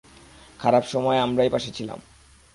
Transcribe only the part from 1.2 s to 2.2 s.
আমরাই পাশে ছিলাম।